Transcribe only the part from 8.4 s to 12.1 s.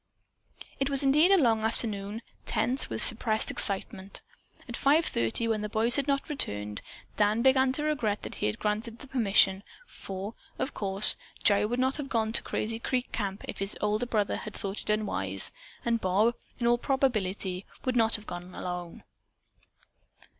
he had granted the permission, for, of course, Gerry would not have